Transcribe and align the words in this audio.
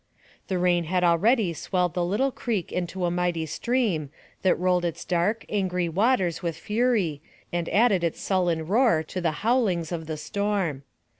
The 0.47 0.57
rain 0.57 0.85
had 0.85 1.03
already 1.03 1.53
swelled 1.53 1.93
the 1.93 2.03
little 2.03 2.31
creek 2.31 2.71
into 2.71 3.05
a 3.05 3.11
mighty 3.11 3.45
stream, 3.45 4.09
that 4.41 4.55
rolled 4.57 4.83
its 4.83 5.05
dark, 5.05 5.45
angry 5.47 5.87
waters 5.87 6.41
with 6.41 6.57
fury, 6.57 7.21
and 7.53 7.69
added 7.69 8.03
its 8.03 8.19
sullen 8.19 8.65
roar 8.65 9.03
to 9.03 9.21
the 9.21 9.37
bowlings 9.43 9.91
of 9.91 10.07
the 10.07 10.17
storm. 10.17 10.81